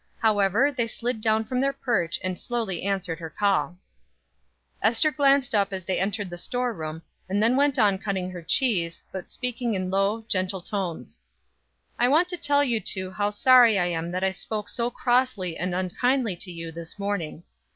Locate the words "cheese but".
8.41-9.29